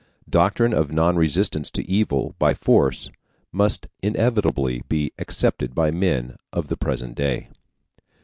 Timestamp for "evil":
1.87-2.33